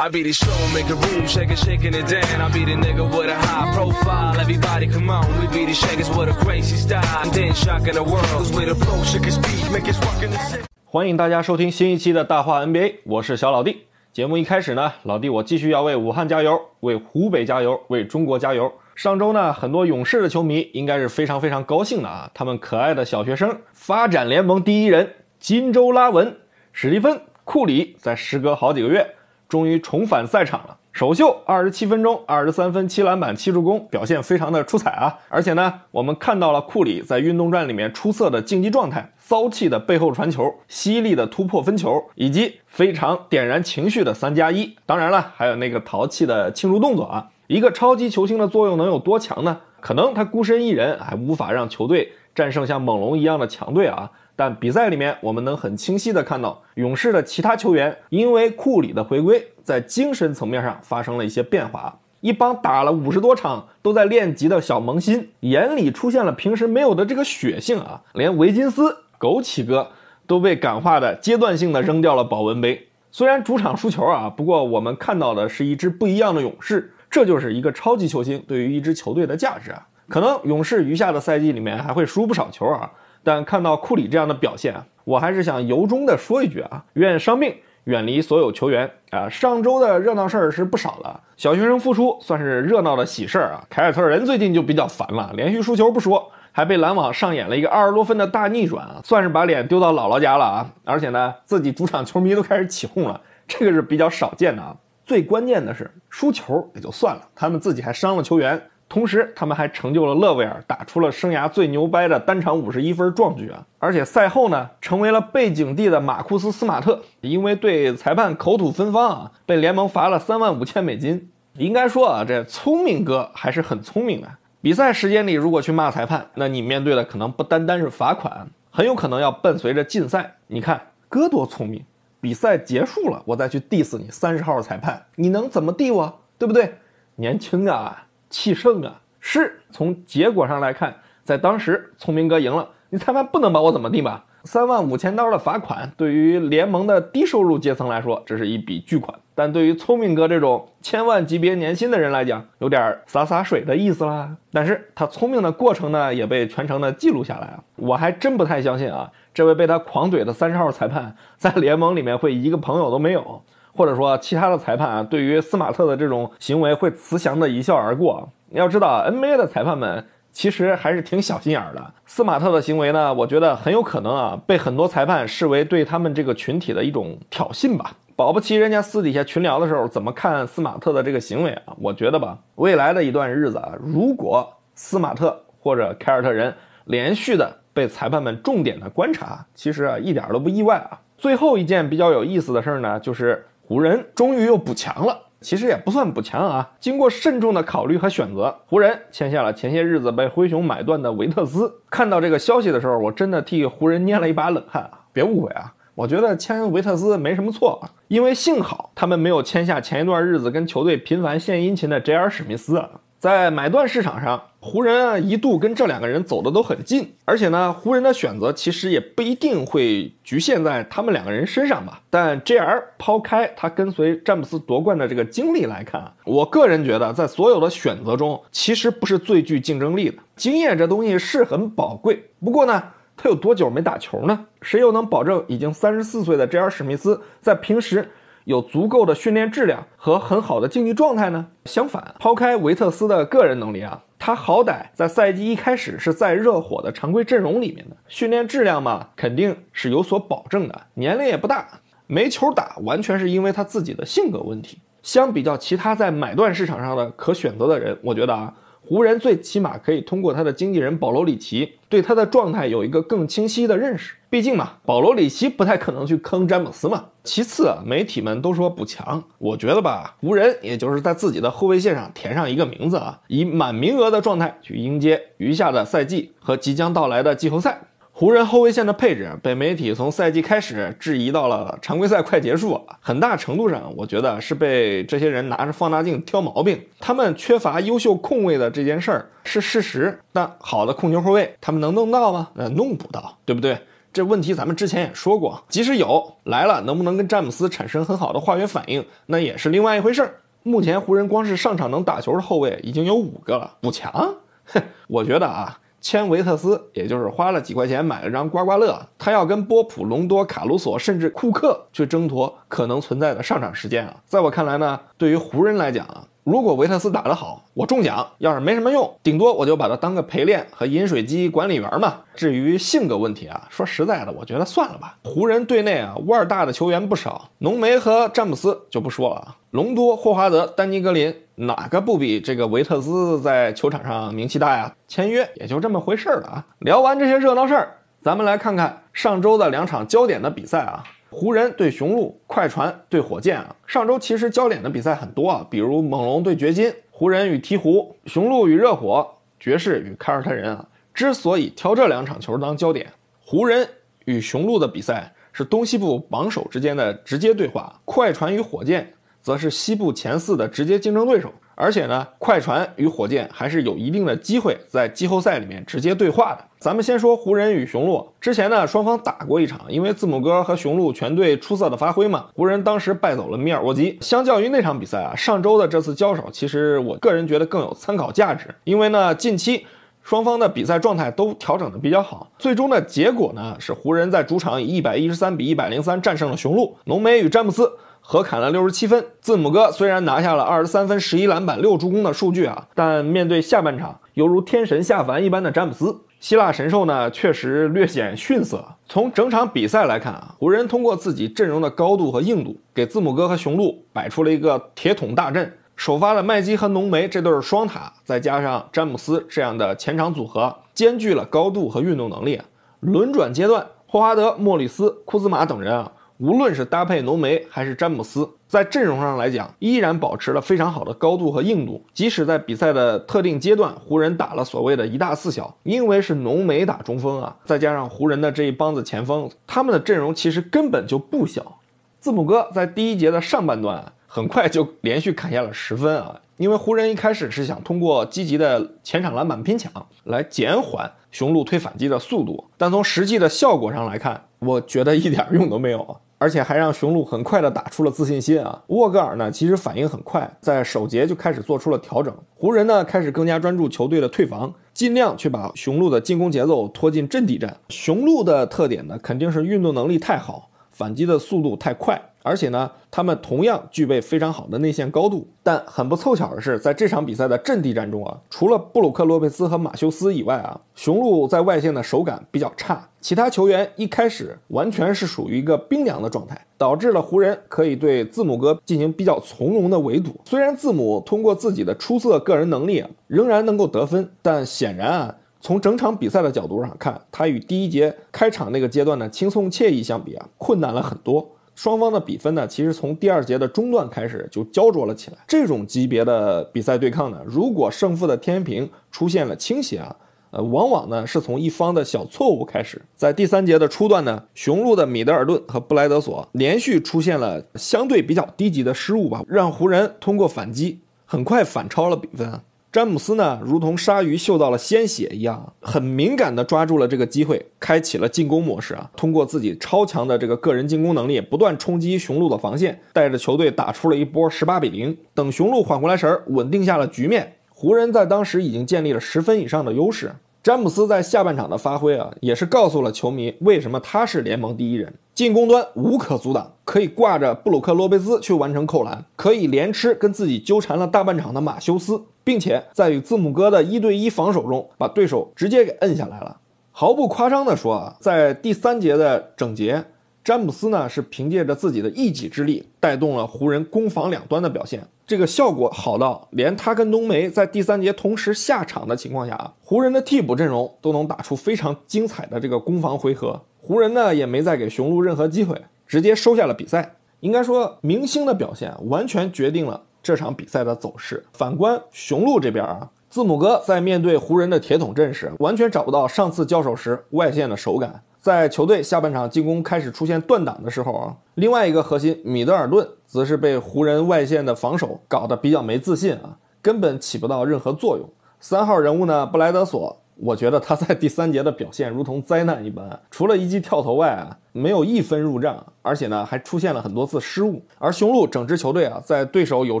[0.00, 2.40] I be the show, make a room, shake it, shaking it down.
[2.40, 4.38] I be the nigga with a high profile.
[4.38, 7.02] Everybody come on, we be the shakers with a crazy style.
[7.24, 10.30] And then shocking the world, cause we the pro, shake his speed, make it rockin'
[10.30, 10.62] the city.
[10.84, 13.86] 欢迎大家收听新一期的大话 NBA，我是小老弟。
[14.12, 18.72] 节目一开始呢，老弟我继续要为武汉加油，为湖北加油，为中国加油。
[18.94, 26.36] 上周呢，很多勇士的球迷应该是非常非常高兴的啊，他们可爱的小学生发展联盟第一人金州拉文、
[26.72, 29.04] 史蒂芬·库里在时隔好几个月，
[29.48, 30.76] 终于重返赛场了。
[30.92, 35.16] 首秀二十七分钟，二十三分、七篮板、七助攻，表现非常的出彩啊！
[35.28, 44.76] 而且呢，我们看到了库里在运动战里面出色的竞技状态，骚气的背后传球，犀利的突破分球，以及非常点燃情绪的三加一。
[44.86, 47.28] 当然了，还有那个淘气的庆祝动作啊！
[47.46, 49.60] 一个超级球星的作用能有多强呢？
[49.80, 54.10] 可能他孤身一人还无法让球队战胜像猛龙一样的强队啊。
[54.38, 61.98] 但比赛里面，我们能很清晰的看到，勇士的其他球员因为库里的回归，在精神层面上发生了一些变化。
[62.20, 68.00] 一帮打了五十多场都在练级的小萌新，眼里出现了平时没有的这个血性啊！
[68.14, 69.88] 连维金斯、枸杞哥
[70.28, 72.86] 都被感化的阶段性的扔掉了保温杯。
[73.10, 76.94] 虽然主场输球啊，不过我们看到的是一支不一样的勇士。
[77.10, 79.88] 这就是一个超级球星对于一支球队的价值啊！
[80.08, 82.88] 可能勇士余下的赛季里面还会输不少球啊。
[83.28, 87.54] 但看到库里这样的表现啊，我还是想由衷的说一句啊，愿伤病
[87.84, 89.28] 远离所有球员啊！
[89.28, 93.60] 上周的热闹事儿是不少了，小学生复出算是热闹的喜事儿啊。
[93.68, 100.72] 凯尔特人最近就比较烦了，连续输球不说，还被篮网上演了一个二十多分的大逆转啊，算是把脸丢到姥姥家了啊！
[100.86, 104.74] 而且呢，自己主场球迷都开始起哄了，这个是比较少见的啊。
[105.04, 108.70] 最关键的是输球也就算了，他们自己还伤了球员。
[108.88, 113.62] 同时，他们还成就了勒维尔打出了生涯最牛掰的单场五十一分壮举啊！
[113.78, 121.30] 而且赛后呢，成为了背景地的马库斯·斯马特，因为对裁判口吐芬芳啊，被联盟罚了三万五千美金。
[121.58, 124.28] 应该说啊，这聪明哥还是很聪明的。
[124.62, 130.36] 比赛时间里如果去骂裁判，那你面对的可能不单单是罚款，很有可能要伴随着禁赛。
[130.46, 131.84] 你看哥多聪明，
[132.22, 136.20] 比赛结束了我再去 diss 你三十号裁判，你能怎么 diss 我？
[136.38, 136.76] 对不对？
[137.16, 138.06] 年轻啊！
[138.30, 139.00] 气盛啊！
[139.20, 140.94] 是从结果上来看，
[141.24, 144.24] 在当时聪明哥赢了，你裁判不能把我怎么地吧？
[144.44, 154.36] 三万五千刀的罚款，对于联盟的低收入阶层来说，这是一笔巨款；但对于聪明哥这种千万级别年薪的人来讲，有点洒洒水的意思啦。
[154.52, 157.58] 但是他聪明的过程呢，也被全程的记录下来啊！
[157.76, 163.42] 我还真不太相信啊，这位被他狂怼的三十号裁判在联盟里面会一个朋友都没有。
[163.72, 168.28] 或者说，其他的裁判啊，对于斯马特的这种行为会慈祥的一笑而过。
[168.50, 171.92] 要知道，NBA 的裁判们其实还是挺小心眼儿的。
[172.06, 177.92] 斯马特的行为呢，我觉得很有可能啊，被很多裁判视为对他们这个群体的一种挑衅吧。
[178.16, 181.76] 保不齐人家私底下群聊的时候怎么看斯马特的这个行为啊？
[181.78, 186.54] 我觉得吧，未来的一段日子啊，如果斯马特或者凯尔特人
[186.86, 190.98] 连续的被裁判们重点的观察，其实啊，一点都不意外啊。
[191.18, 193.44] 最后一件比较有意思的事儿呢，就是。
[193.68, 196.70] 湖人终于又补强了，其实也不算补强啊。
[196.80, 201.70] 经过慎重的考虑和选择，湖人签下了前些日子被灰熊买断的维特斯。
[201.90, 205.00] 看到这个消息的时候，我真的替湖人捏了一把冷汗啊！
[205.12, 212.30] 别误会啊，我觉得签维特斯没什么错啊，因为幸好他们没有签下前一段日子跟球队频繁献殷勤的 J.R.
[212.30, 212.82] 史密斯。
[213.18, 222.00] 在买断市场上，湖人啊一度跟这两个人走的都很近，而且呢，湖人的选择其实也不一定会局限在他们两个人身上吧。
[222.10, 230.18] 但 JR 抛开他跟随詹姆斯夺冠的这个经历来看，我个人觉得，在所有的选择中，其实不是最具竞争力的。
[230.36, 232.80] 经验这东西是很宝贵，不过呢，
[233.16, 234.46] 他有多久没打球呢？
[234.62, 238.08] 谁又能保证已经三十四岁的 JR 史密斯在平时？
[238.48, 241.48] 有足够的训练质量和很好的竞技状态呢？
[241.66, 250.86] 相反，抛开维特斯的个人能力啊，他好歹在赛季一开始是在热火的常规阵容里面的，训练质量嘛，肯定是有所保证的。
[250.94, 251.68] 年龄也不大，
[252.06, 254.78] 没球打，完全是因为他自己的性格问题。
[255.02, 258.54] 相比较其他在买断市场上的可选择的人，我觉得啊，
[258.88, 264.14] 湖人最起码可以通过他的经纪人保罗里奇对他的状态有一个更清晰的认识。
[264.30, 267.04] 毕竟嘛，保罗里奇不太可能去坑詹姆斯嘛。
[267.22, 277.82] 其次啊，媒体们都说补强，我觉得吧，湖人也就是在自己的后卫线上填上一个名字啊，以满名额的状态去迎接余下的赛季和即将到来的季后赛。
[278.18, 286.84] 湖人后卫线的配置被媒体从赛季开始质疑到了常规赛快结束，很大程度上，我觉得是被这些人拿着放大镜挑毛病。
[286.98, 292.48] 他们缺乏优秀控卫的这件事儿是事实，但好的控球后卫他们能弄到吗？
[292.56, 293.78] 呃，弄不到，对不对？
[294.12, 300.34] 这问题咱们之前也说过，即使有来了，能不能跟詹姆斯产生很好的化学反应，那也是另外一回事儿。
[300.64, 305.78] 目前湖人光是上场能打球的后卫已经有五个了，补强，哼， 我觉得啊。
[306.00, 314.16] 签维特斯，也就是花了几块钱买了张刮刮乐，他要跟波普、隆多、卡鲁索，甚至库克去争夺可能存在的上场时间啊！
[314.26, 322.20] 在我看来呢，对于湖人来讲啊，如果维特斯打得好，我中奖；要是没什么用，顶多我就把他当个陪练和饮水机管理员嘛。
[322.34, 325.18] 至于性格问题啊，说实在的，我觉得算了吧。
[325.22, 331.36] 湖人队内啊，腕儿大的球员不少，浓眉和詹姆斯就不说了啊，隆多、霍华德、丹尼格林。
[331.56, 334.94] 哪个不比这个维特斯在球场上名气大呀？
[335.06, 336.66] 签约也就这么回事了啊！
[336.78, 341.04] 聊完这些热闹事儿，咱们来看看上周的两场焦点的比赛啊。
[341.30, 343.76] 湖人对雄鹿，快船对火箭啊。
[343.86, 349.28] 上周其实焦点的比赛很多啊，比如猛龙对掘金，湖人与鹈鹕，雄鹿与热火，
[349.60, 350.88] 爵士与凯尔特人啊。
[351.12, 353.06] 之所以挑这两场球当焦点，
[353.44, 353.88] 湖人
[354.24, 359.12] 与雄鹿的比赛是东西部榜首之间的直接对话，快船与火箭。
[359.40, 366.64] 则是西部前四的直接竞争对手，而且呢，快船与火箭还是有一定的机会在季后赛里面直接对话的。
[366.80, 374.18] 咱们先说湖人与雄鹿，之前呢双方打过一场，因为字母哥和雄鹿全队出色的发挥嘛，湖人当时败走了米尔沃基。
[374.20, 379.86] 相较于那场比赛啊，上周的这次交手，其实我个人觉得更有参考价值，因为呢近期
[380.24, 382.50] 双方的比赛状态都调整的比较好。
[382.58, 387.88] 最终的结果呢是湖人在主场以一百一十三比一百零三战胜了雄鹿，浓眉与詹姆斯。
[388.30, 398.84] 合砍了六十七分，字母哥虽然拿下了二十三分、十一篮板、六助攻的数据啊，但面对下半场犹如天神下凡一般的詹姆斯，希腊神兽呢确实略显逊色。
[399.06, 405.78] 从整场比赛来看啊，湖人通过自己阵容的高度和硬度，给字母哥和雄鹿摆出了一个铁桶大阵。
[405.96, 412.60] 首发的麦基和浓眉这对双塔，再加上詹姆斯这样的前场组合，兼具了高度和运动能力。
[413.00, 416.12] 轮转阶段，霍华德、莫里斯、库兹马等人啊。
[416.38, 422.04] 无论是搭配浓眉还是詹姆斯，在阵容上来讲，依然保持了非常好的高度和硬度。
[422.14, 431.80] 即使在比赛的特定阶段，湖人打了所谓的一大四小，因为是浓眉打中锋啊，再加上湖人的这一帮子前锋，他们的阵容其实根本就不小。
[432.20, 446.16] 字母哥在第一节的上半段很快就连续砍下了十分啊，因为湖人一开始是想通过积极的前场篮板拼抢来减缓雄鹿推反击的速度，但从实际的效果上来看，我觉得一点用都没有啊。
[446.38, 448.82] 而且还让雄鹿很快的打出了自信心啊！
[448.86, 452.32] 沃格尔呢，其实反应很快，在首节就开始做出了调整。
[452.54, 457.76] 湖人呢，开始更加专注球队的退防，尽量去把雄鹿的进攻节奏拖进阵地战。
[457.88, 462.20] 雄鹿的特点呢，肯定是运动能力太好，反击的速度太快。
[462.48, 480.40] 而且呢，他们同样具备非常好的内线高度，但很不凑巧的是，在这场比赛的阵地战中啊，除了布鲁克·洛佩斯和马修斯以外啊，雄鹿在外线的手感比较差，其他球员一开始完全是属于一个冰凉的状态，导致了湖人可以对字母哥进行比较从容的围堵。
[480.46, 491.50] 虽然字母通过自己的出色个人能力啊，仍然能够得分，但显然啊，从整场比赛的角度上看，他与第一节开场那个阶段的轻松惬意相比啊，困难了很多。
[491.78, 495.36] 双方的比分呢，其实从第二节的中段开始就焦灼了起来。
[495.46, 500.16] 这种级别的比赛对抗呢，如果胜负的天平出现了倾斜啊，
[500.50, 503.00] 呃，往往呢是从一方的小错误开始。
[503.14, 512.50] 在第三节的初段呢，雄鹿的米德尔顿和布莱德索连续出现了相对比较低级的失误吧，让湖人通过反击很快反超了比分。
[512.50, 519.10] 啊詹姆斯呢，如同鲨鱼嗅到了鲜血一样，很敏感地抓住了这个机会，开启了进攻模式啊！
[519.14, 525.14] 通过自己超强的这个个人进攻能力，不断冲击雄鹿的防线，带着球队打出了一波十八比零。
[525.34, 530.32] 等雄鹿缓过来神儿，稳定下了局面，湖人在当时已经建立了十分以上的优势。
[530.68, 535.14] 詹姆斯在下半场的发挥啊，也是告诉了球迷为什么他是联盟第一人。
[535.32, 546.58] 进攻端无可阻挡，可以挂着布鲁克·洛佩斯去完成扣篮，可以连吃跟自己纠缠了大半场的马修斯，并且在与字母哥的一对一防守中，把对手直接给摁下来了。
[546.92, 550.04] 毫不夸张地说啊，在第三节的整节，
[550.44, 555.08] 詹姆斯呢是凭借着自己的一己之力，带动了湖人攻防两端的表现。
[555.28, 563.60] 这个效果好到连他跟浓眉在第三节同时下场的情况下啊，湖人的替补阵容都能打出非常精彩的这个攻防回合。
[563.78, 567.16] 湖人呢也没再给雄鹿任何机会，直接收下了比赛。
[567.40, 571.44] 应该说，明星的表现完全决定了这场比赛的走势。
[571.52, 578.22] 反观雄鹿这边啊，字母哥在面对湖人的铁桶阵时，完全找不到上次交手时外线的手感。
[578.48, 588.26] 在球队下半场进攻开始出现断档的时候啊，另外一个核心米德尔顿则是被湖人外线的防守搞得比较没自信啊，根本起不到任何作用。
[588.58, 597.82] 三号人物呢，布莱德索，我觉得他在第三节的表现如同灾难一般，除了一记跳投外啊，没有一分入账，而且呢还出现了很多次失误。
[597.98, 600.00] 而雄鹿整支球队啊，在对手有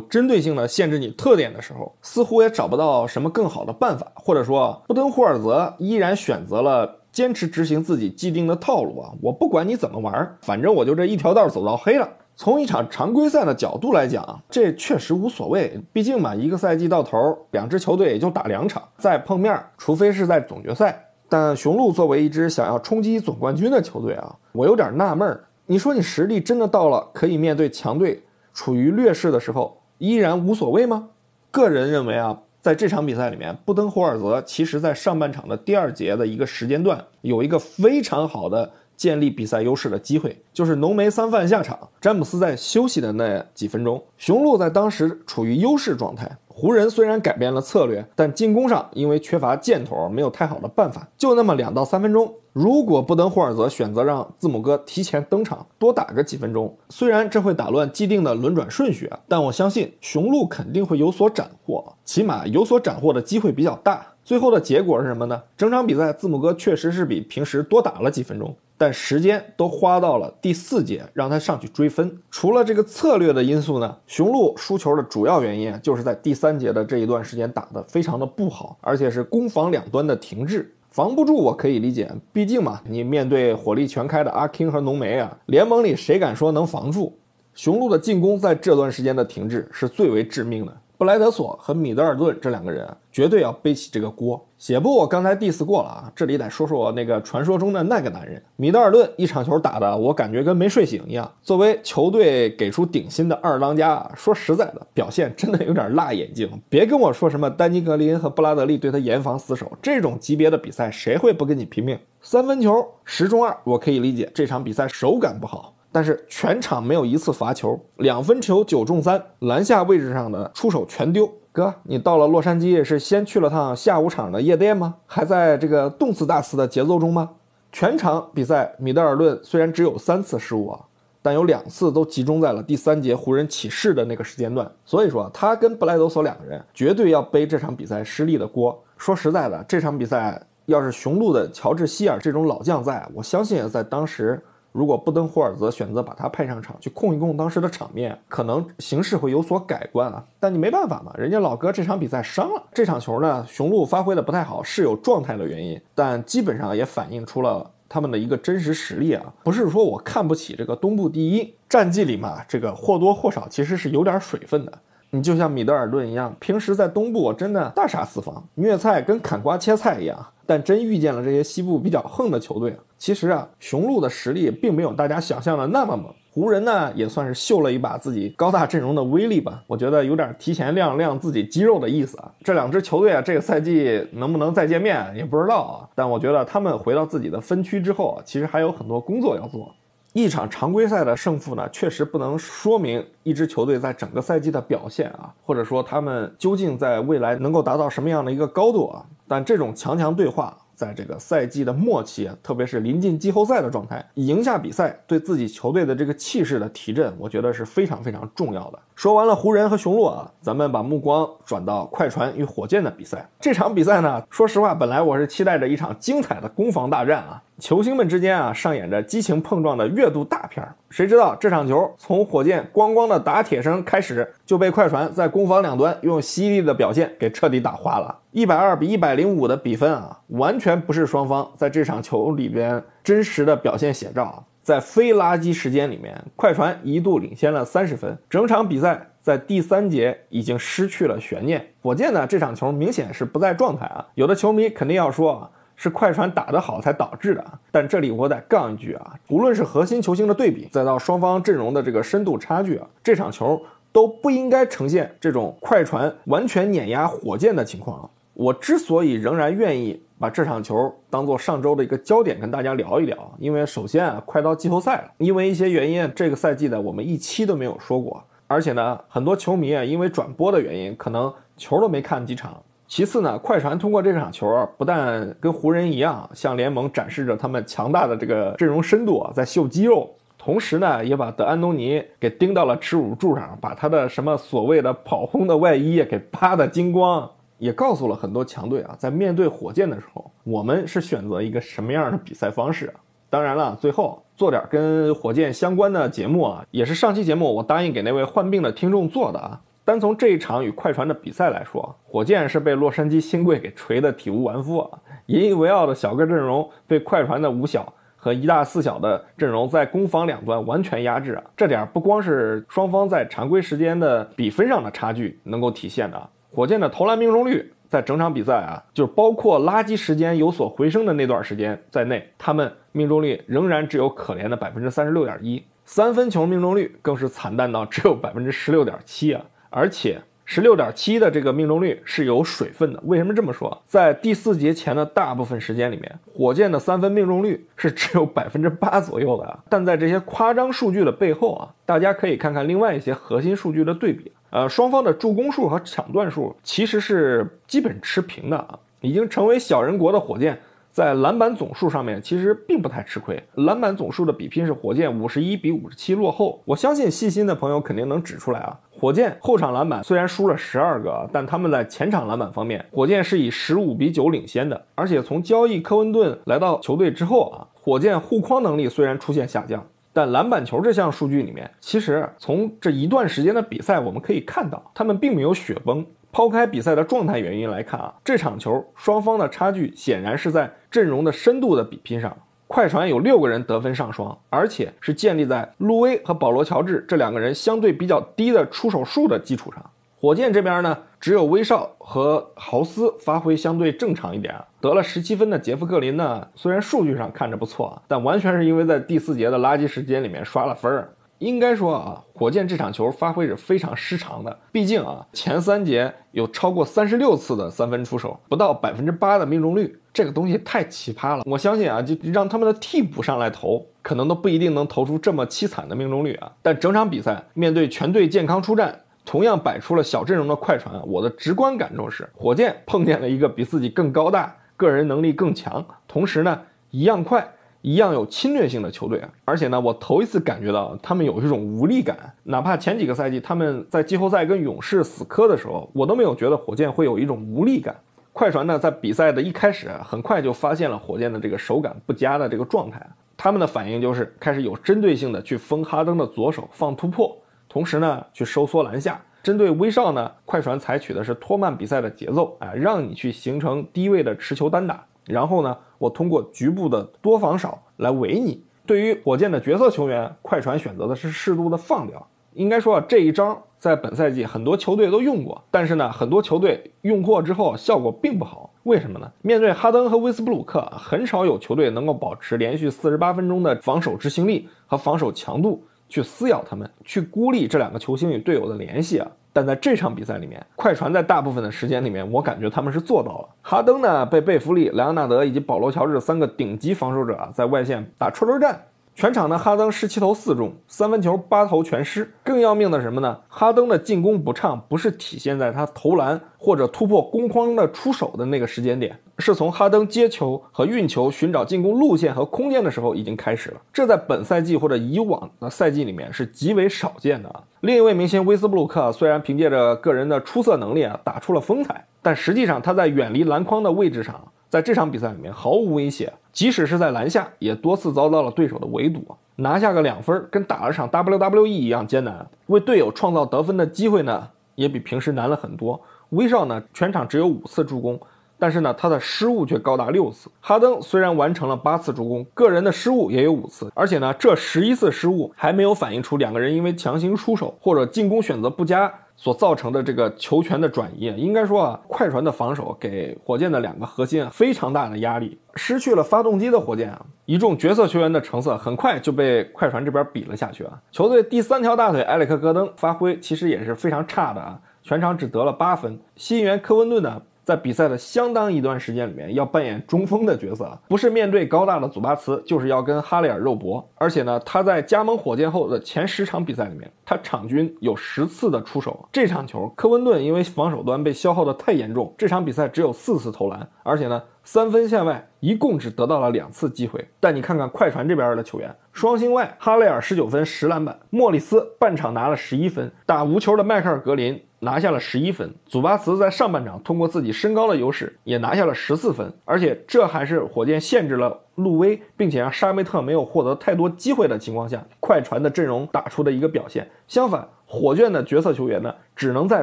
[0.00, 6.94] 针对性的限制你特点的时候，似乎也找不到什么更好的办法，或者说布登霍尔泽依然选择了。
[7.18, 9.10] 坚持执行自己既定的套路啊！
[9.20, 12.08] 我不管你怎么玩，反正我就这一条道走到黑了。
[12.36, 15.80] 从一场常规赛的角度来讲，这确实无所谓。
[15.92, 21.06] 毕竟嘛，一个赛季到头，两支球队也就打两场，再碰面，除非是在总决赛。
[21.28, 25.44] 但雄鹿作为一支想要冲击总冠军的球队啊，我有点纳闷儿。
[25.66, 28.22] 你说你实力真的到了可以面对强队，
[28.54, 31.08] 处于劣势的时候，依然无所谓吗？
[31.50, 32.38] 个人认为啊。
[32.60, 46.36] 在这场比赛里面，布登霍尔泽其实在上半场的第二节的一个时间段，有一个非常好的建立比赛优势的机会，就是浓眉三犯下场，詹姆斯在休息的那几分钟，雄鹿在当时处于优势状态。
[46.48, 51.06] 湖人虽然改变了策略，但进攻上因为缺乏箭头，没有太好的办法。
[51.16, 64.04] 就那么两到三分钟，如果布登霍尔泽选择让字母哥提前登场，多打个几分钟，虽然这会打乱既定的轮转顺序，但我相信雄鹿肯定会有所斩获，起码有所斩获的机会比较大。
[64.24, 65.40] 最后的结果是什么呢？
[65.56, 68.56] 整场比赛字母哥确实是比平时多打了几分钟。
[68.78, 72.16] 但时间都花到了第四节，让他上去追分。
[72.30, 87.18] 除了这个策略的因素呢，雄鹿输球的主要原因就是在第三节的这一段时间打得非常的不好，而且是攻防两端的停滞，防不住我可以理解，毕竟嘛，你面对火力全开的阿 king 和浓眉啊，联盟里谁敢说能防住？
[87.54, 90.72] 雄鹿的进攻在这段时间的停滞是最为致命的。
[90.96, 94.47] 布莱德索和米德尔顿这两个人绝对要背起这个锅。
[94.58, 101.30] 写不，我刚才 diss 过了啊，这里得说说那个传说中的那个男人米德尔顿，一场球打的我感觉跟没睡醒一样。
[101.44, 106.50] 作为球队给出顶薪的二当家啊，说实在的，表现真的有点辣眼睛。
[106.68, 111.96] 别跟我说什么丹尼格林和布拉德利对他严防死守，这种级别的比赛谁会不跟你拼命？
[112.20, 115.76] 三分球十中二，我可以理解这场比赛手感不好。
[115.92, 121.32] 但是全场没有一次罚球，两分球九中三，篮下位置上的出手全丢。
[121.58, 124.94] 哥，你到了洛杉矶是先去了趟下午场的夜店吗？
[125.06, 127.30] 还在这个动次大次的节奏中吗？
[127.72, 130.78] 全场比赛，米德尔顿虽然只有三次失误啊，
[131.20, 134.70] 但有两次都集中在了第三节湖人起势的那个时间段。
[134.84, 138.80] 所以说，他跟布莱德索两个人绝对要背这场比赛失利的锅。
[138.96, 144.40] 说实在的，这场比赛要是雄鹿的乔治希尔这种老将在，我相信在当时。
[144.72, 150.24] 如果布登霍尔泽选择把他派上场去控一控当时的场面，可能形势会有所改观啊。
[150.38, 152.62] 但你没办法嘛，人家老哥这场比赛伤了。
[152.72, 159.22] 这场球呢，雄鹿发挥的不太好，是有状态的原因，但基本上也反映出了他们的一个真实实力啊。
[159.42, 164.72] 不是说我看不起这个东部第一战绩里嘛，这个或多或少其实是有点水分的。
[165.10, 170.26] 你就像米德尔顿一样，平时在东部真的大杀四方，虐菜跟砍瓜切菜一样。
[170.48, 176.06] 但真遇见了这些西部比较横的球队啊，其实啊，雄鹿的实力并没有大家想象的那么猛。
[176.30, 179.62] 湖人呢，也算是秀了一把自己高大阵容的威力吧。
[179.66, 182.32] 我觉得有点提前亮亮自己肌肉的意思啊。
[182.42, 185.84] 这两支球队啊，这个赛季能不能再见面也不知道啊。
[185.94, 189.70] 但我觉得他们回到自己的分区之后啊，其实还有很多工作要做。
[190.14, 199.04] 一场常规赛的胜负呢，确实不能说明一支球队在整个赛季的表现啊，或者说他们究竟在未来能够达到什么样的一个高度啊。
[199.28, 208.78] 但这种强强对话，在这个赛季的末期，特别是临近季后赛的状态，赢下比赛，对自己球队的这个气势的提振，我觉得是非常非常重要的。
[208.94, 213.28] 说完了湖人和雄鹿啊，咱们把目光转到快船与火箭的比赛。
[213.38, 217.42] 这场比赛呢，说实话，本来我是期待着一场精彩的攻防大战啊。
[217.58, 220.72] 球星们之间啊，上演着激情碰撞的阅读大片儿。
[220.90, 228.16] 谁知道这场球从火箭咣咣的打铁声开始，就被快船在攻防两端用犀利的表现给彻底打花了。
[228.30, 234.44] 一百二比一百零五的比分啊，完全不是双方在这场球里边真实的表现写照啊。
[234.62, 241.66] 在非垃圾时间里面，快船一度领先了三十分，整场比赛在第三节已经失去了悬念。
[241.82, 244.06] 火箭呢，这场球明显是不在状态啊。
[244.14, 245.50] 有的球迷肯定要说啊。
[245.80, 258.10] 是快船打得好才导致的，但这里我得杠一句啊，无论是核心球星的对比，再到双方阵容的这个深度差距啊，这场球都不应该呈现这种快船完全碾压火箭的情况啊。
[258.34, 272.60] 我之所以仍然愿意把这场球当做上周的一个焦点跟大家聊一聊，因为首先啊，快到季后赛了，因为一些原因，这个赛季的我们一期都没有说过，而且呢，很多球迷啊，因为转播的原因，可能球都没看几场。
[272.88, 292.90] 其次呢，快船通过这场球，不但跟湖人一样向联盟展示着他们强大的这个阵容深度啊，在秀肌肉，同时呢，也把德安东尼给钉到了耻辱柱上，把他的什么所谓的跑轰的外衣给扒得精光，也告诉了很多强队啊，在面对火箭的时候，我们是选择一个什么样的比赛方式？
[293.28, 299.60] 当然了，最后做点跟火箭相关的节目啊，也是上期节目我答应给那位患病的听众做的啊。
[299.88, 304.98] 单从这一场与快船的比赛来说，火箭是被洛杉矶新贵给锤得体无完肤啊！
[305.28, 311.44] 引以为傲的小个阵容被快船的五小和一大四小的阵容在攻防两端完全压制啊！
[311.56, 329.42] 这点不光是双方在常规时间的比分上的差距能够体现的，火箭的投篮命中率在整场比赛啊，就是包括垃圾时间有所回升的那段时间在内，他们命中率仍然只有可怜的百分之三十六点一，三分球命中率更是惨淡到只有百分之十六点七啊！
[329.70, 333.00] 而且十六点七的这个命中率是有水分的。
[333.04, 333.82] 为什么这么说？
[333.86, 339.58] 在第四节前的大部分时间里面，火箭的三分命中率是只有 百分之八左右的。
[339.68, 344.32] 但在这些夸张数据的背后啊，大家可以看看另外一些核心数据的对比。
[344.50, 350.58] 呃，双方的助攻数和抢断数其实是基本持平的啊，已经成为小人国的火箭。
[350.98, 353.40] 在篮板总数上面，其实并不太吃亏。
[353.54, 356.60] 篮板总数的比拼是火箭五十一比五十七落后。
[356.64, 358.76] 我相信细心的朋友肯定能指出来啊。
[358.90, 364.86] 火箭后场篮板虽然输了十二个，但他们在前场篮板方面，火箭是以十五比九领先的。
[364.96, 376.04] 而且从交易科温顿来到球队之后啊，火箭护框能力虽然出现下降，但篮板球这项数据里面，其实从这一段时间的比赛我们可以看到，他们并没有雪崩。
[376.38, 382.32] 抛开比赛的状态原因来看啊，这场球双方的差距显然是在阵容的深度的比拼上。
[382.68, 389.84] 快船有六个人得分上双，而且是建立在路威和保罗乔治这两个人相对比较低的出手数的基础上。
[390.20, 401.10] 火箭这边呢，只有威少和豪斯发挥相对正常一点，得了十七分的杰夫格林呢，虽然数据上看着不错啊，但完全是因为在第四节的垃圾时间里面刷了分儿。
[401.38, 404.58] 应该说啊，火箭这场球发挥是非常失常的。
[404.72, 411.42] 毕竟啊，前三节有超过三十六次的三分出手，不到百分之八的命中率，这个东西太奇葩了。
[411.46, 416.50] 我相信啊，就让他们的替补上来投，可能都不一定能投出这么凄惨的命中率啊。
[416.60, 427.52] 但整场比赛面对全队健康出战，同样摆出了小阵容的快船，我的直观感受是，火箭碰见了一个比自己更高大、个人能力更强，同时呢一样快。
[427.82, 432.16] 一样有侵略性的球队啊，而且呢，我头一次感觉到他们有一种无力感。
[432.44, 437.94] 哪怕前几个赛季他们在季后赛跟勇士死磕的时候，我都没有觉得火箭会有一种无力感。
[438.32, 443.04] 快船呢，在比赛的一开始，很快就发现了火箭的这个手感不佳的这个状态，
[443.36, 447.36] 他们的反应就是开始有针对性的去封哈登的左手放突破，
[447.68, 449.20] 同时呢，去收缩篮下。
[449.42, 455.04] 针对威少呢，快船采取的是拖慢比赛的节奏，啊，让你去形成低位的持球单打。
[455.28, 458.64] 然后呢，我通过局部的多防少来围你。
[458.86, 462.26] 对于火箭的角色球员，快船选择的是适度的放掉。
[462.54, 468.72] 应该说啊，这一招在本赛季很多球队都用过，但是呢，很多球队用过之后效果并不好。
[468.84, 469.30] 为什么呢？
[469.42, 479.30] 面对哈登和威斯布鲁克，很少有球队能够保持连续四十八分钟的防守执行力和防守强度去撕咬他们，去孤立这两个球星与队友的联系啊。
[479.58, 483.48] 但在这场比赛里面，快船在大部分的时间里面，我感觉他们是做到了。
[483.60, 488.80] 哈登呢，被贝弗利、莱昂纳德以及保罗·乔治三个顶级防守者，在外线打车轮战。
[489.18, 492.32] 全场呢，哈登十七投四中，三分球八投全失。
[492.44, 493.36] 更要命的什么呢？
[493.48, 503.80] 哈登的进攻不畅，不是体现在他投篮或者突破攻框的出手的那个时间点，是从哈登接球和运球、寻找进攻路线和空间的时候已经开始了。
[503.92, 507.60] 这在本赛季或者以往的赛季里面是极为少见的啊。
[507.80, 514.40] 另一位明星威斯布鲁克虽然凭借着个人的出色能力啊，打出了风采，但实际上他在远离篮筐的位置上。
[514.68, 519.24] 在这场比赛里面毫无威胁，即使是在篮下，也多次遭到了对手的围堵，
[519.56, 522.46] 拿下个两分，跟打了场 WWE 一样艰难。
[522.66, 525.98] 为队友创造得分的机会呢，也比平时难了很多。
[526.30, 528.20] 威少呢，全场只有五次助攻，
[528.58, 530.50] 但是呢，他的失误却高达六次。
[530.60, 539.10] 哈登虽然完成了八次助攻，个人的失误也有五次，而且呢，这十一次失误还没有反映出两个人因为强行出手或者进攻选择不佳。
[539.40, 545.56] 所造成的这个球权的转移，应该说啊，快船的防守给火箭的两个核心啊非常大的压力。
[545.76, 551.00] 失去了发动机的火箭啊，一众角色球员的成色很快就被快船这边比了下去啊。
[551.12, 556.18] 球队第三条大腿埃里克戈登发挥其实也是非常差的啊，全场只得了八分。
[556.34, 557.40] 新援科温顿呢？
[557.68, 564.02] 在比赛的相当一段时间里面，要扮演中锋的角色，不是面对高大的祖巴茨，就是要跟哈雷尔肉搏。
[564.14, 569.28] 而且呢，他在加盟火箭后的前十场比赛里面，他场均有十次的出手。
[569.30, 577.28] 这场球，科温顿因为防守端被消耗的太严重，这场比赛只有四次投篮，而且呢，三分线外一共只得到了两次机会。
[577.38, 584.58] 但你看看快船这边的球员，双星外哈雷尔十九分十篮板，莫里斯半场拿了十一分，打无球的迈克尔格林。
[584.80, 597.08] 拿下了十一分，祖巴茨在上半场通过自己身高的优势也拿下了十四分，而且这还是火箭限制了路威，并且让沙梅特没有获得太多机会的情况下，快船的阵容打出的一个表现。
[597.26, 599.82] 相反，火箭的角色球员呢，只能在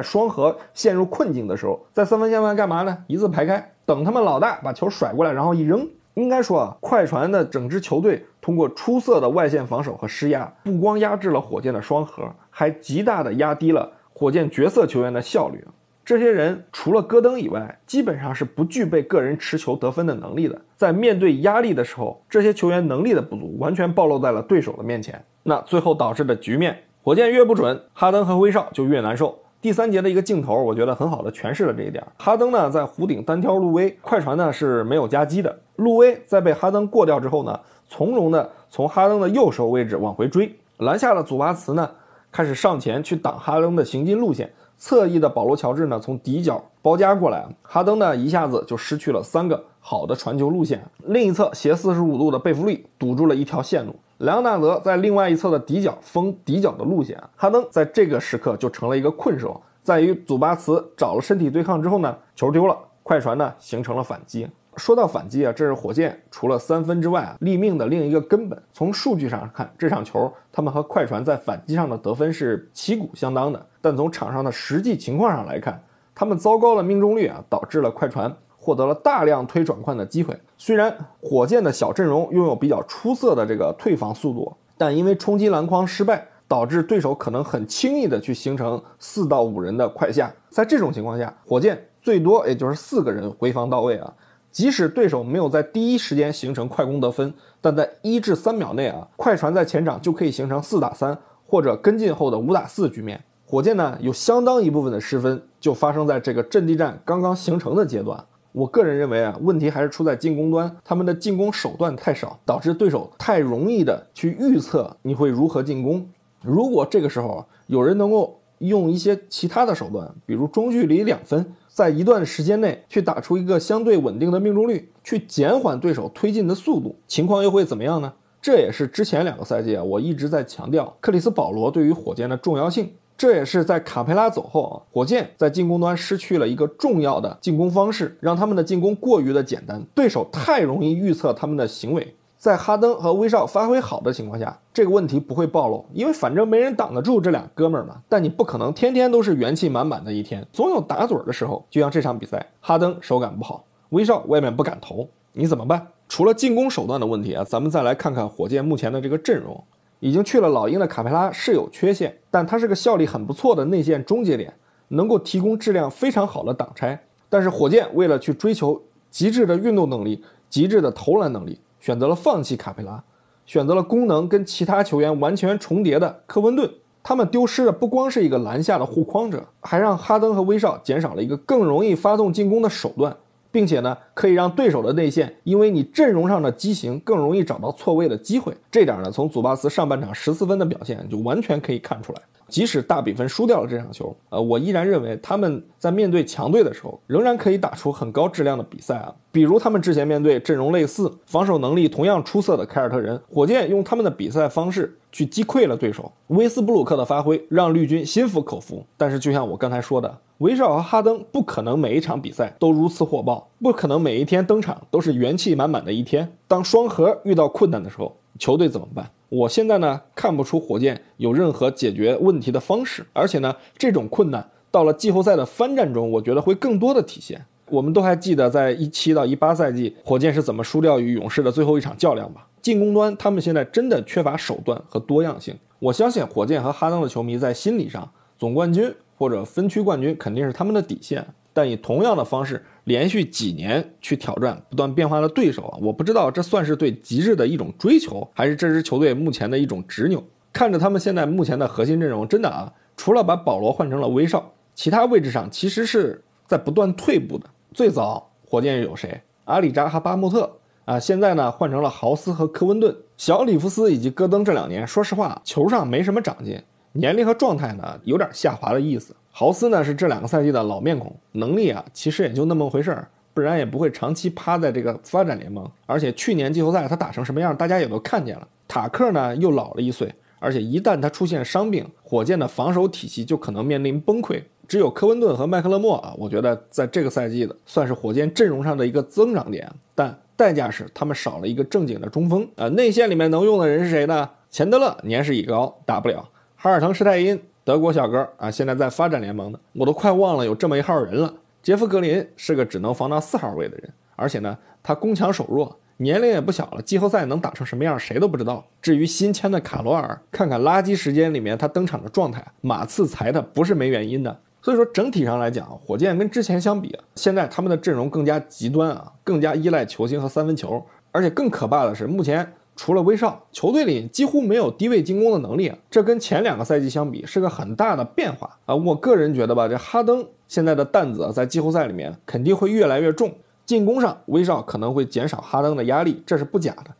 [0.00, 2.96] 双核陷入困境的时候，在三分线外干嘛呢？
[3.06, 5.86] 一字排开，等他们老大把球甩过来，然后一扔。
[6.14, 13.92] 应该说啊，快船的整支球队通过出色的外线防守和施压，不光压制了火箭的双核，还极大的压低了。
[14.18, 15.62] 火箭角色球员的效率，
[16.02, 20.58] 这些人除了戈登以外，基本上是不具备个人持球得分的能力的。
[20.74, 25.22] 在面对压力的时候，这些球员能力的不足完全暴露在了对手的面前。
[25.42, 29.38] 那最后导致的局面，火箭越不准，哈登和威少就越难受。
[29.60, 32.02] 第三节的一个镜头，我觉得很好的诠释了这一点。
[32.16, 35.58] 哈登呢在弧顶单挑路威，快船呢是没有夹击的。
[35.76, 41.90] 路威在被哈登过掉之后呢，从容的从哈登的右手位置往回追，篮下的祖巴茨呢。
[42.36, 50.84] 开始上前去挡哈登的行进路线，侧翼的保罗·乔治呢从底角包夹过来，哈登呢一下子就失去了三个好的传球路线。
[51.04, 64.46] 另一侧斜四十五度的贝弗利堵住了一条线路，莱昂纳德在另外一侧的底角封底角的路线，哈登在这个时刻就成了一个困手，在与祖巴茨找了身体对抗之后呢，球丢了，快船呢形成了反击。
[64.76, 68.62] 说到反击啊，这是火箭除了三分之外啊立命的另一个根本。
[68.72, 73.66] 从数据上看，这场球他们和快船在反击上的得分是旗鼓相当的。
[73.80, 75.82] 但从场上的实际情况上来看，
[76.14, 80.38] 他们糟糕的命中率啊，导致了快船获得了大量推转换的机会。
[80.58, 90.30] 虽然火箭的小阵容拥有比较出色的这个退防速度，但因为冲击篮筐失败，导致对手可能很轻易的去形成四到五人的快下。
[90.50, 94.12] 在这种情况下，火箭最多也就是四个人回防到位啊。
[94.56, 103.22] 即使对手没有在第一时间形成快攻得分，但在一至三秒内啊，快船在前场就可以形成四打三或者跟进后的五打四局面。
[103.44, 108.18] 火箭呢，有相当一部分的失分就发生在这个阵地战刚刚形成的阶段。
[108.52, 116.08] 我个人认为啊，问题还是出在进攻端，他们的进攻手段太少，导致对手太容易的去预测你会如何进攻。
[116.40, 121.44] 如果这个时候有人能够用一些其他的手段，比如中距离两分。
[121.76, 128.10] 在一段时间内去打出一个相对稳定的命中率，去减缓对手推进的速度，情况又会怎么样呢？
[128.40, 132.90] 这也是之前两个赛季啊，我一直在强调克里斯保罗对于火箭的重要性。
[133.18, 142.14] 这也是在卡佩拉走后啊，火箭在进攻端失去了一个重要的进攻方式，让他们的进攻过于的简单，对手太容易预测他们的行为。
[142.46, 148.00] 在哈登和威少发挥好的情况下，这个问题不会暴露，因为反正没人挡得住这俩哥们儿嘛。
[148.08, 151.66] 但你不可能天天都是元气满满的一天，总有打盹的时候。
[151.68, 155.88] 就像这场比赛，哈登手感不好，威少外面不敢投，你怎么办？
[156.08, 159.60] 除了进攻手段的问题啊，咱们再来看看火箭目前的这个阵容。
[159.98, 164.54] 已经去了老鹰的卡佩拉是有缺陷，但他是个效力很不错的内线终结点，
[164.86, 166.96] 能够提供质量非常好的挡拆。
[167.28, 168.80] 但是火箭为了去追求
[169.10, 171.58] 极致的运动能力、极致的投篮能力。
[171.80, 173.02] 选择了放弃卡佩拉，
[173.44, 176.70] 选择了功能跟其他球员完全重叠的科温顿。
[177.02, 183.16] 他们丢失的不光是一个篮下的护框者，还让哈登和威少减少了一个更容易发动进攻的手段，
[183.52, 188.52] 并且呢，可以让对手的内线因为你阵容上的畸形更容易找到错位的机会。
[188.72, 192.20] 这点呢，从祖巴茨上半场十四分的表现就完全可以看出来。
[192.48, 199.14] 即使大比分输掉了这场球，呃，我依然认为他们在面对强队的时候，仍然可以打出很高质量的比赛啊。
[199.32, 206.10] 比如他们之前面对阵容类似、防守能力同样出色的凯尔特人，火箭用他们的比赛方式去击溃了对手。
[206.28, 208.84] 威斯布鲁克的发挥让绿军心服口服。
[208.96, 216.32] 但是就像我刚才说的，威少和哈登不可能每一场比赛都如此火爆，不可能每一天登场都是元气满满的一天。
[216.48, 219.10] 当双核遇到困难的时候，球队怎么办？
[219.28, 227.44] 我现在呢看不出火箭有任何解决问题的方式，而且呢这种困难到了季后赛的翻战中，我觉得会更多的体现。
[227.68, 232.46] 我们都还记得在一七到一八赛季，火箭是怎么输掉与勇士的最后一场较量吧？
[232.62, 235.52] 进攻端他们现在真的缺乏手段和多样性。
[235.80, 238.08] 我相信火箭和哈登的球迷在心理上，
[238.38, 250.22] 总冠军或者分区冠军肯定是他们的底线，但以同样的方式连续几年去挑战不断变化的对手啊，我不知道这算是对极致的一种追求，还是这支球队目前的一种执拗。
[250.52, 257.48] 看着他们现在目前的核心阵容，真的啊，除了把保罗换成了威少，其他位置上其实是在不断退步的。
[257.72, 259.22] 最早火箭有谁？
[259.46, 262.94] 阿里扎和巴莫特啊，现在呢换成了豪斯和科温顿。
[263.16, 266.60] 小里弗斯以及戈登这两年，说实话，球上没什么长进，
[266.92, 269.16] 年龄和状态呢有点下滑的意思。
[269.38, 275.70] 豪斯呢是这两个赛季的老面孔，能力啊其实也就那么回事儿，不然也不会长期趴在这个发展联盟。
[275.84, 278.48] 而且去年季后赛他打成什么样，大家也都看见了。
[278.66, 284.42] 塔克呢又老了一岁，而且一旦他出现伤病，火箭的防守体系就可能面临崩溃。
[284.66, 290.18] 只有科温顿和麦克勒莫啊，我觉得在这个赛季的算是火箭阵容上的一个增长点，但。
[290.34, 294.28] 代价是他们少了一个正经的中锋啊，内线里面能用的人是谁呢？
[294.50, 296.28] 钱德勒年事已高，打不了。
[296.56, 301.34] 哈尔滕施泰因，德国小哥啊，现在在发展联盟呢，我都快忘了有这么一号人了。
[301.64, 308.64] 杰夫格林是个只能防到四号位的人，而且呢，他攻强守弱，年龄也不小了，季后赛能打成什么样谁都不知道。
[308.80, 314.38] 至于新签的卡罗尔，看看垃圾时间里面他登场的状态，马刺裁他不是没原因的。
[314.62, 328.74] 所以说整体上来讲，火箭跟之前相比，现在他们的阵容更加极端啊，更加依赖球星和三分球，而且更可怕的是，目前除了威少，球队里几乎没有低位进攻的能力啊，这跟前两个赛季相比是个很大的变化啊。
[328.76, 333.34] 我个人觉得吧，这哈登现在的担子在季后赛里面肯定会越来越重，
[333.64, 336.90] 进攻上威少可能会减少哈登的压力，这是不假的，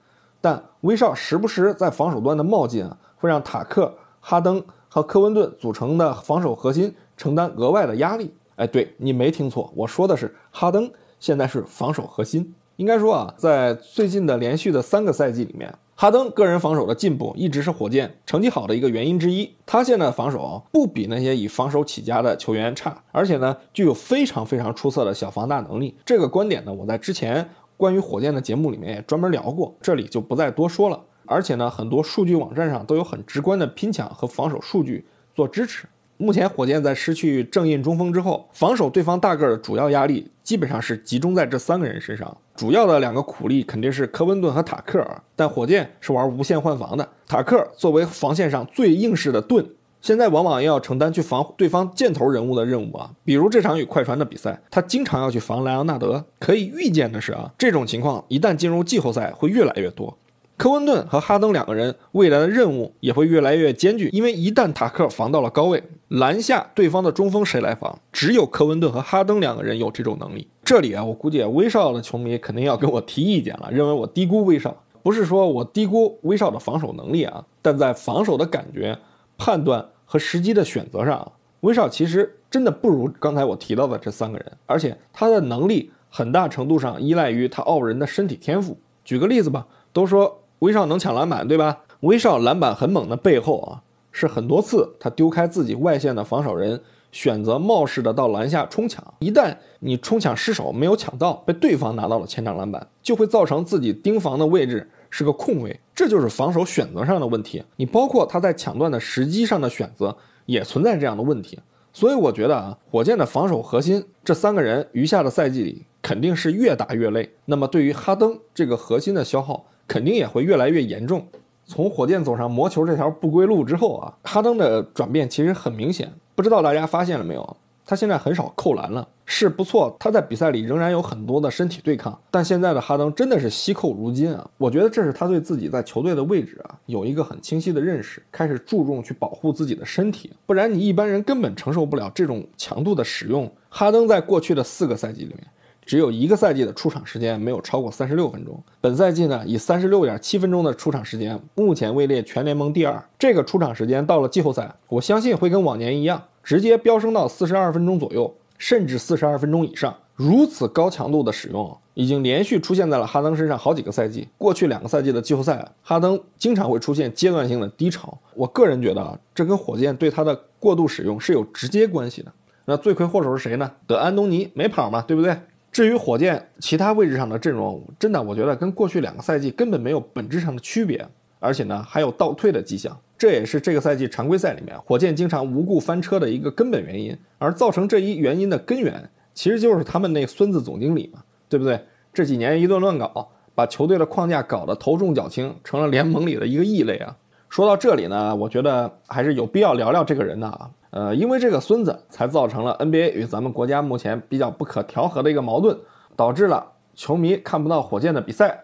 [0.41, 6.95] 但威少时不时在防守端的冒进啊，会让塔克、哈登和科温顿组成的防守核心。
[7.19, 12.55] 承担额外的压力，哎，对你没听错，我说的是哈登现在是防守核心。
[12.77, 19.51] 应该说啊，在最近的连续的三个赛季里面，哈登个人防守的进步一直是火箭成绩好的一个原因之一。
[19.65, 25.97] 他现在的防守不比那些以防守起家的球员差，而且呢，具有非常非常出色的小防大能力。
[26.05, 31.03] 这个观点呢，我在之前关于火箭的节目里面也专门聊过，这里就不再多说了。
[31.25, 35.89] 而且呢，很多数据网站上都有很直观的拼抢和防守数据做支持。
[36.19, 42.37] 目前火箭在失去正印中锋之后，防守对方大个的主要压力基本上是集中在这三个人身上。
[42.55, 47.07] 主要的两个苦力肯定是科温顿和塔克，但火箭是玩无限换防的。
[47.27, 49.67] 塔克作为防线上最硬实的盾，
[50.01, 53.11] 现在往往要承担去防对方箭头人物的任务啊。
[53.23, 56.25] 比如这场与快船的比赛，他经常要去防莱昂纳德。
[56.39, 60.17] 可以预见的是啊，这种情况一旦进入季后赛会越来越多。
[60.57, 67.99] 科温顿和哈登两个人未来的任务也会越来越艰巨，因为一旦塔克防到了高位，篮下对方的中锋谁来防？
[68.11, 70.49] 只有科温顿和哈登两个人有这种能力。
[70.65, 74.75] 这里啊，我估计威少的球迷肯定要给我提意见了，认为我低估威少。
[75.03, 78.99] 不是说我低估威少的防守能力啊，但在防守的感觉、
[79.37, 88.79] 判断和时机的选择上，威少其实真的不如刚才我提到的这三个人，而且他的能力很大程度上依赖于他傲人的身体天赋。
[89.05, 90.41] 举个例子吧，都说。
[90.61, 91.79] 威少能抢篮板，对吧？
[92.01, 99.03] 威少篮板很猛的背后啊，是很多次他丢开自己外线的防守人，选择冒失的到篮下冲抢。
[99.19, 107.63] 一旦你冲抢失手，没有抢到，被对方拿到了前场篮板，就会造成自己盯防的位置是个空位，这就是防守选择上的问题。
[107.77, 111.59] 你包括他在抢断的时机上的选择，也存在这样的问题。
[111.93, 117.35] 所以我觉得啊，火箭的防守核心这三个人，余下的赛季里肯定是越打越累。
[117.47, 119.67] 那么对于哈登这个核心的消耗。
[119.87, 121.27] 肯定也会越来越严重。
[121.65, 126.13] 从火箭走上魔球这条不归路之后啊，哈登的转变其实很明显。
[126.35, 127.57] 不知道大家发现了没有？
[127.89, 129.95] 他现在很少扣篮了，是不错。
[130.01, 134.51] 他在比赛里仍然有很多的身体对抗，但现在的哈登真的是惜扣如金啊！
[134.59, 140.33] 我觉得这是他对自己在球队的位置啊有一个很清晰的认识，开始注重去保护自己的身体。
[140.47, 143.49] 不然你一般人根本承受不了这种强度的使用。
[143.69, 145.47] 哈登在过去的四个赛季里面。
[145.87, 148.61] 只有一个赛季的出场时间没有超过三十六分钟。
[148.81, 153.01] 本赛季呢，以三十六点七分钟的出场时间，目前位列全联盟第二。
[153.17, 159.97] 这个出场时间到了季后赛，我相信会跟往年一样，直接飙升到四十二分钟左右，甚至四十二分钟以上。
[160.17, 164.27] 如此高强度的使用，已经连续出现在了哈登身上好几个赛季。
[164.39, 168.19] 过去两个赛季的季后赛，哈登经常会出现阶段性的低潮。
[168.35, 172.33] 我个人觉得啊，这跟火箭对他的过度使用是有直接关系的。
[172.65, 173.71] 那罪魁祸首是谁呢？
[173.87, 175.37] 德安东尼没跑嘛，对不对？
[175.77, 181.07] 至于火箭其他位置上的阵容，真的我觉得跟过去两个赛季根本没有本质上的区别，
[181.39, 187.15] 而且呢还有倒退的迹象，这也是这个赛季常规赛里面火箭经常无故翻车的一个根本原因。
[187.37, 191.79] 而造成这一原因的根源，其实就是他们那孙子总经理嘛，对不对？
[192.11, 197.15] 这几年一顿乱搞，把球队的框架搞得头重脚轻，成了联盟里的一个异类啊。
[197.51, 200.71] 说到这里呢，我觉得还是有必要聊聊这个人的啊。
[200.97, 205.79] 呃，因为这个孙子才造成了 NBA 与咱们国家目前比较不可调和的一个矛盾，
[206.17, 208.59] 导致了球迷看不到火箭的比赛。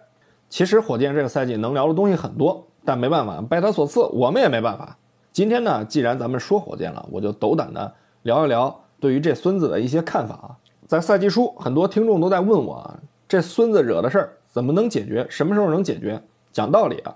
[0.49, 4.97] 其实火箭这个赛季能聊的东西很多，但没办法，拜他所赐，我们也没办法。
[5.31, 7.93] 今天呢，既然咱们说火箭了，我就斗胆的
[8.23, 10.57] 聊一聊对于这孙子的一些看法啊。
[10.87, 15.27] 在赛季初，很多听众都在问我啊，这孙子惹的事儿怎么能解决？
[15.29, 16.23] 什么时候能解决？
[16.51, 17.15] 讲道理啊，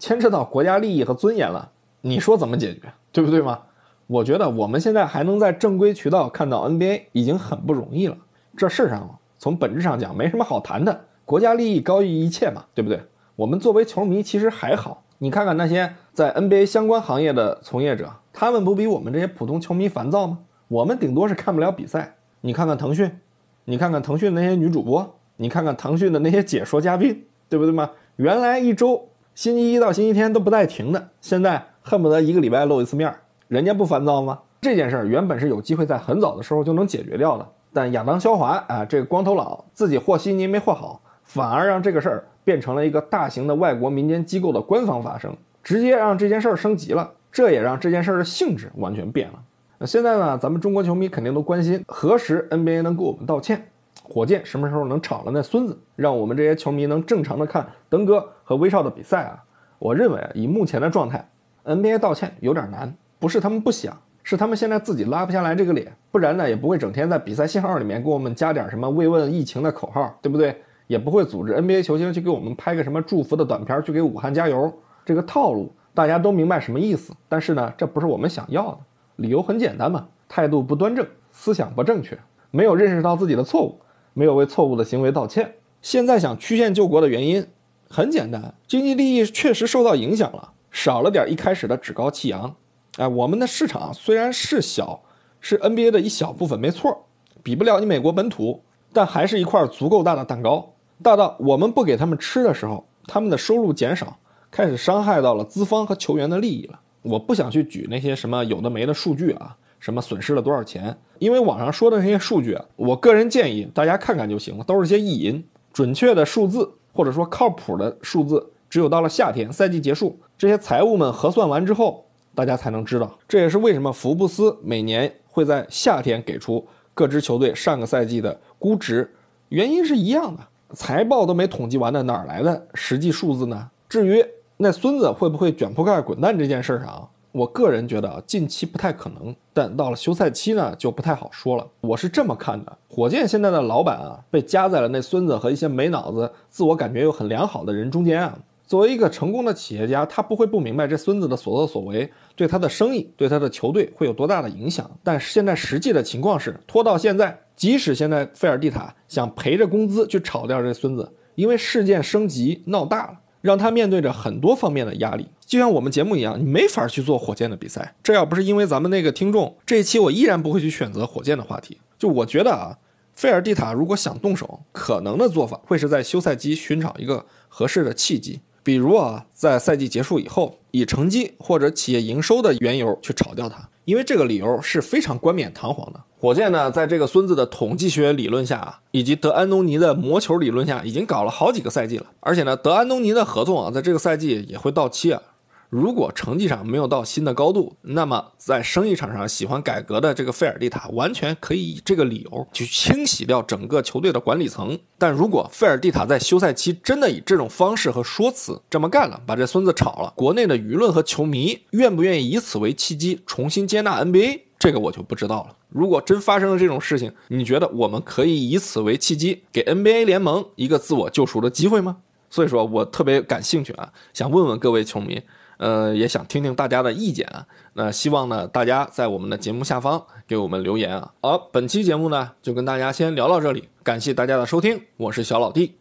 [0.00, 2.92] 牵扯到国家利益和尊严了，你说怎么解决？
[3.12, 3.60] 对不对吗？
[4.08, 8.16] 我觉得我们现在还能在正规渠道看到 NBA 已经很不容易了。
[8.56, 13.02] 这事上从本质上讲没什么好谈的，国家利益高于一切嘛，对不对？
[13.36, 20.38] 我们作为球迷其实还好，你看看那些在 NBA 相关行业的从业者，他们不比我们这些普通球迷烦躁吗？
[20.68, 22.16] 我们顶多是看不了比赛。
[22.40, 23.20] 你看看腾讯，
[23.66, 27.90] 你看看腾讯那些女主播，你看看腾讯的那些解说嘉宾，对不对吗？
[28.16, 33.20] 原来一周星期一到星期天都不带停的，现在恨不得一个礼拜露一次面儿。
[33.48, 34.38] 人家不烦躁吗？
[34.60, 47.12] 这件事儿原本是有机会在很早的时候就能解决掉的，但亚当·肖华啊，这个光头佬自己和稀泥没和好，反而让这个事儿变成了一个大型的外国民间机构的官方发声，直接让这件事儿升级了。
[47.30, 49.86] 这也让这件事儿的性质完全变了。
[49.86, 53.68] 现在呢，咱们中国球迷肯定都关心何时 NBA 能给我们道歉，
[54.02, 59.44] 火箭什么时候能炒了那孙子，让我们这些球迷能正常的看登哥和威少的比赛啊？
[59.78, 61.28] 我认为啊以目前的状态
[61.64, 62.94] ，NBA 道歉有点难。
[63.18, 70.56] 不是他们不想，是他们现在自己拉不下来这个脸，不然呢也不会整天在比赛信号里面给我们加点什么慰问疫情的口号，对不对？
[70.86, 74.72] 也不会组织 NBA 球星去给我们拍个什么祝福的短片，去给武汉加油。
[75.04, 78.78] 这个套路大家都明白什么意思，但是呢，这不是我们想要的。
[79.16, 82.18] 理由很简单嘛，态度不端正，思想不正确，
[82.50, 83.78] 没有认识到自己的错误，
[84.14, 85.56] 没有为错误的行为道歉。
[85.82, 87.46] 现在想曲线救国的原因
[87.90, 92.54] 很简单，经济利益确实受到影响了，少了点一开始的趾高气扬。
[92.98, 95.00] 哎，我们的市场虽然是小，
[95.40, 97.06] 是 NBA 的一小部分，没错，
[97.44, 98.60] 比不了你美国本土，
[98.92, 104.18] 但还是一块足够大的蛋糕，大到我们不给他们吃的时候，他们的收入减少，
[104.50, 106.80] 开始伤害到了资方和球员的利益了。
[107.02, 122.06] 我不想去举那些什么有的没的数据啊，什么损失了多少钱，因为网上说的那些数据啊，我个人建议大家看看就行了，都是些意淫，准确的数字或者说靠谱的数字，只有到了夏天赛季结束，这些财务们核算完之后。
[122.38, 129.12] 大家才能知道，这也是为什么福布斯每年会在夏天给出各支球队上个赛季的估值，
[129.48, 130.40] 原因是一样的。
[130.72, 133.68] 财报都没统计完的，哪来的实际数字呢？
[133.88, 134.24] 至于
[134.56, 141.66] 那孙子会不会卷铺盖滚蛋这件事上，我个人觉得近期不太可能，但到了休赛期呢，就不太好说了。
[141.80, 148.38] 我是这么看的：火箭现在的老板啊，被夹在了那孙子和一些没脑子、自我感觉又很良好的人中间啊。
[148.66, 154.88] 作为一个成功的企业家，他不会不明白这孙子的所作所为对他的生意、对他的球队会有多大的影响。
[155.02, 165.26] 但是现在实际的情况是，拖到现在，即使现在费尔蒂塔想赔着工资去炒掉这孙子，因为事件升级闹大了，让他面对着很多方面的压力。
[165.44, 167.96] 就像我们节目一样，你没法去做火箭的比赛。
[168.04, 171.78] 这要不是因为咱们那个听众，这一期我依然不会去选择火箭的话题。
[171.98, 172.78] 就我觉得啊，
[173.14, 178.38] 费尔蒂塔如果想动手，可能的做法会是在休赛期寻找一个合适的契机。
[178.68, 185.98] 比如啊，在赛季结束以后，以成绩或者企业营收的缘由去炒掉它，因为这个理由是非常冠冕堂皇的。
[186.20, 192.04] 火箭呢，在这个孙子的统计学理论下，以及德安东尼的魔球理论下，已经搞了好几个赛季了。
[192.20, 195.22] 而且呢，德安东尼的合同啊，在这个赛季也会到期啊。
[195.70, 204.78] 如果成绩上没有到新的高度，那么在生意场上喜欢改革的这个费尔蒂塔完全可以以这个理由去清洗掉整个球队的管理层。
[204.96, 215.54] 但如果费尔蒂塔在休赛期真的以这种方式和说辞这么干了，把这孙子炒了，国内的舆论和球迷愿不愿意以此为契机重新接纳 NBA，这个我就不知道了。
[215.68, 221.98] 如果真发生了这种事情，你觉得我们可以以此为契机给 NBA 联盟一个自我救赎的机会吗？
[222.30, 225.20] 所以说我特别感兴趣啊，想问问各位球迷。
[225.58, 227.46] 呃，也想听听大家的意见啊。
[227.74, 231.12] 那希望呢，大家在我们的节目下方给我们留言啊。
[231.20, 235.77] 好，本期节目呢，就跟大家先聊到这里，感谢大家的收听，我是小老弟。